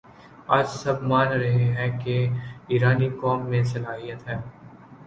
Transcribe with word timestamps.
آج 0.47 0.65
سب 0.73 1.03
مان 1.03 1.27
رہے 1.31 1.65
ہیں 1.75 1.89
کہ 1.99 2.15
ایرانی 2.67 3.09
قوم 3.21 3.45
میں 3.49 3.63
صلاحیت 3.65 4.27
ہے 4.27 4.37